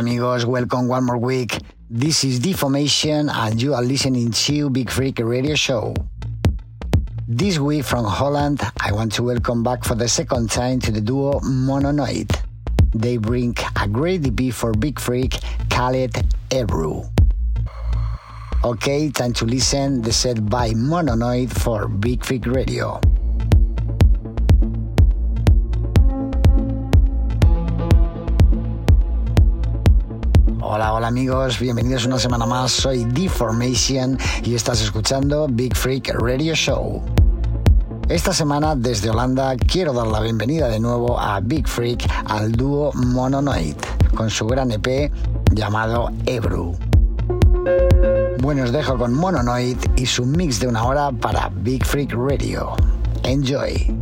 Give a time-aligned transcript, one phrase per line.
[0.00, 1.58] Amigos, welcome one more week.
[1.90, 5.94] This is Deformation and you are listening to Big Freak Radio Show.
[7.28, 11.02] This week from Holland, I want to welcome back for the second time to the
[11.02, 12.34] duo Mononoid.
[12.94, 16.14] They bring a great EP for Big Freak called
[16.48, 17.06] Ebru.
[18.64, 23.02] Okay, time to listen the set by Mononoid for Big Freak Radio.
[30.72, 32.70] Hola, hola amigos, bienvenidos una semana más.
[32.70, 37.02] Soy Deformation y estás escuchando Big Freak Radio Show.
[38.08, 42.92] Esta semana desde Holanda quiero dar la bienvenida de nuevo a Big Freak al dúo
[42.94, 43.74] Mononoid
[44.14, 45.10] con su gran EP
[45.50, 46.78] llamado Ebru.
[48.40, 52.76] Bueno, os dejo con Mononoid y su mix de una hora para Big Freak Radio.
[53.24, 53.99] Enjoy.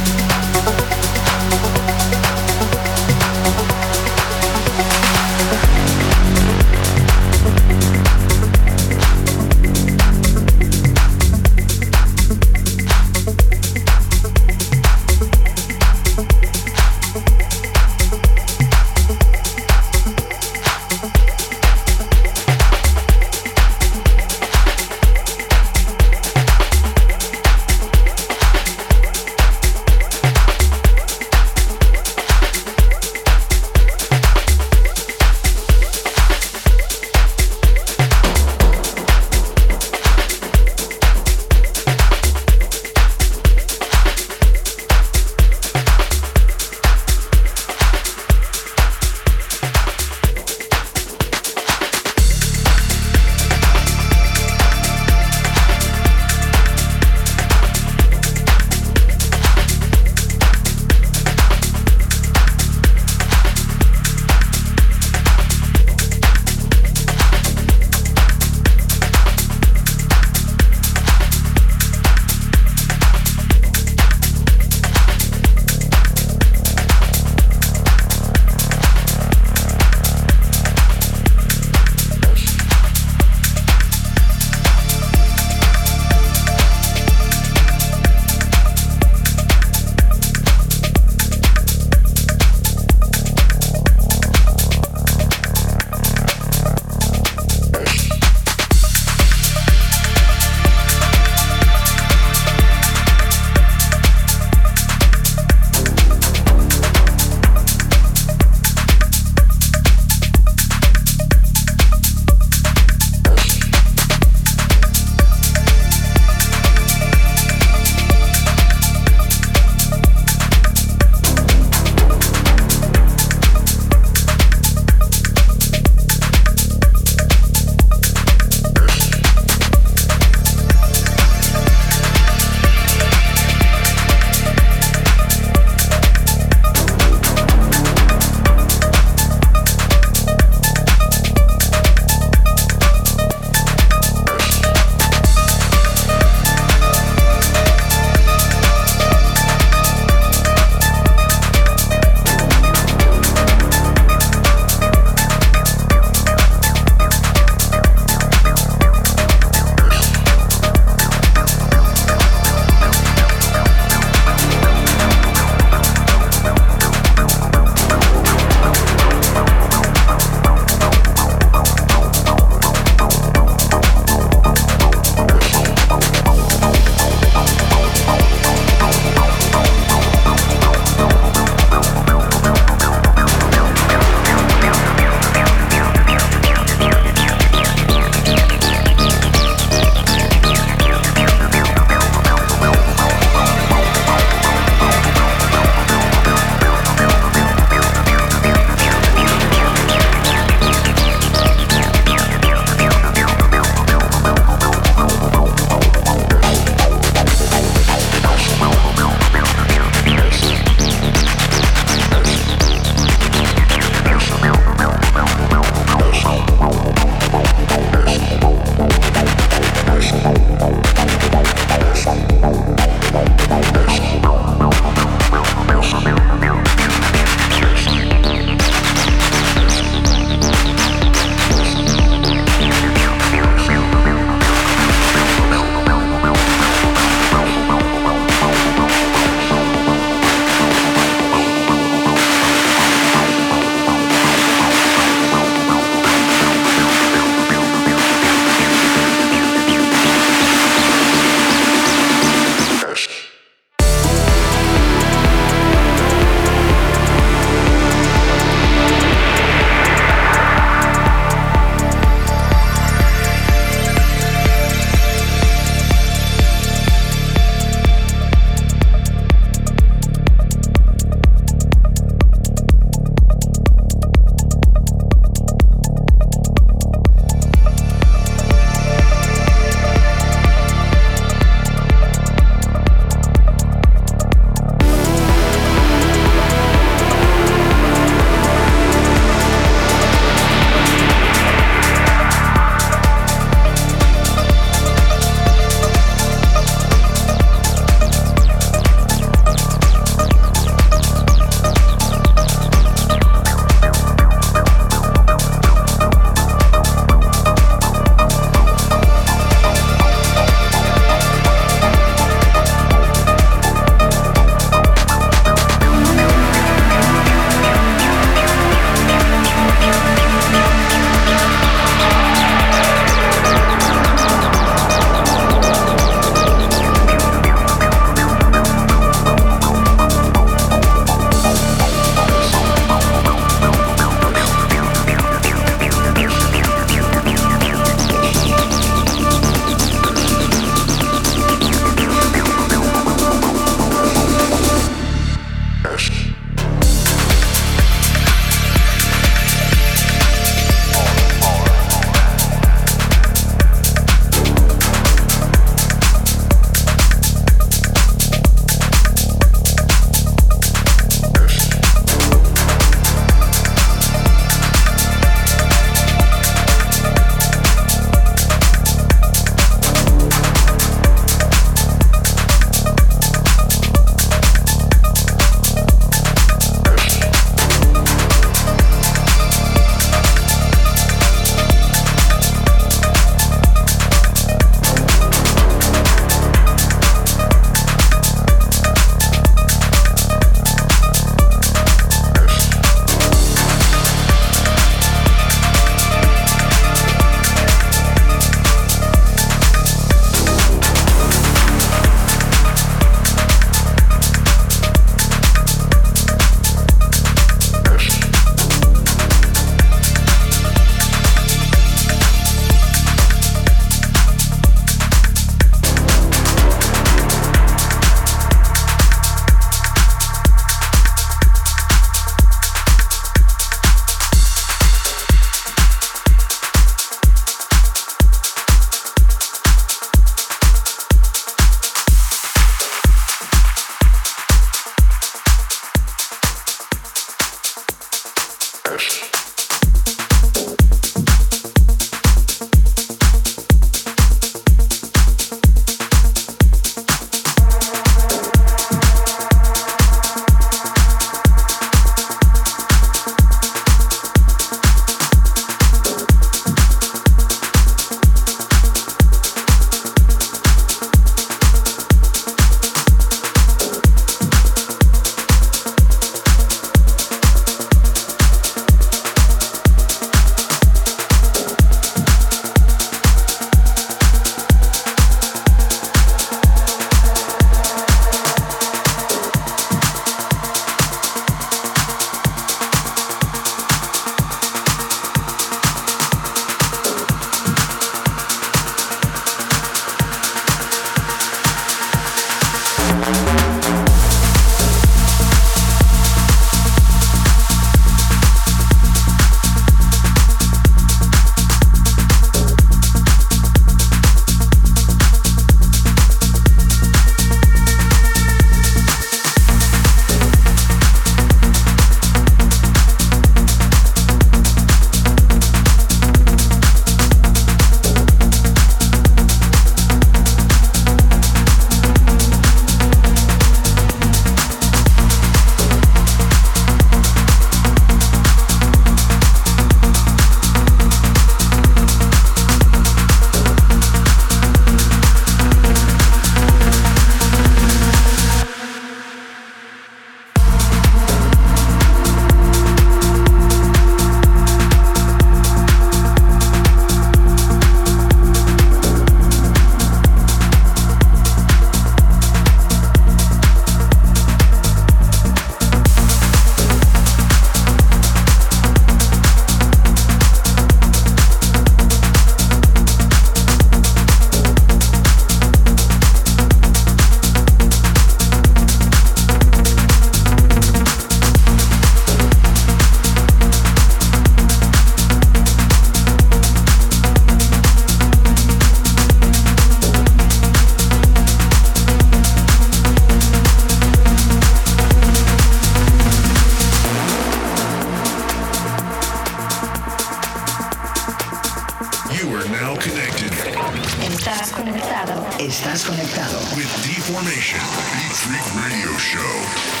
[595.25, 595.57] conectado.
[595.59, 596.59] Estás conectado.
[596.75, 597.79] With D-Formation,
[598.13, 600.00] Beat Freak Radio Show.